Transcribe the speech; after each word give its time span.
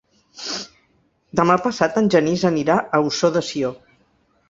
Demà 1.41 1.59
passat 1.67 2.01
en 2.03 2.09
Genís 2.17 2.49
anirà 2.53 2.81
a 3.01 3.07
Ossó 3.11 3.35
de 3.39 3.49
Sió. 3.53 3.75